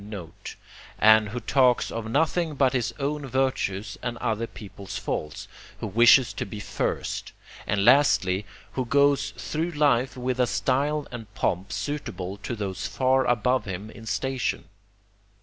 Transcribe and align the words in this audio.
note), 0.03 0.55
who 1.29 1.39
talks 1.39 1.91
of 1.91 2.09
nothing 2.09 2.55
but 2.55 2.73
his 2.73 2.91
own 2.97 3.23
virtues 3.27 3.99
and 4.01 4.17
other 4.17 4.47
people's 4.47 4.97
faults, 4.97 5.47
who 5.79 5.85
wishes 5.85 6.33
to 6.33 6.43
be 6.43 6.59
first; 6.59 7.33
and 7.67 7.85
lastly 7.85 8.43
who 8.71 8.83
goes 8.83 9.29
through 9.37 9.69
life 9.69 10.17
with 10.17 10.39
a 10.39 10.47
style 10.47 11.05
and 11.11 11.31
pomp 11.35 11.71
suitable 11.71 12.37
to 12.37 12.55
those 12.55 12.87
far 12.87 13.25
above 13.27 13.65
him 13.65 13.91
in 13.91 14.07
station. 14.07 14.63